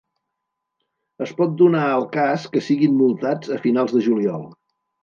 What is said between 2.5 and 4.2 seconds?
que siguin multats a finals de